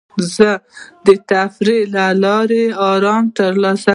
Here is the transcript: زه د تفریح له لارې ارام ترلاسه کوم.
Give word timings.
زه 0.35 0.49
د 1.05 1.07
تفریح 1.29 1.83
له 1.95 2.05
لارې 2.23 2.63
ارام 2.91 3.25
ترلاسه 3.37 3.81
کوم. 3.85 3.89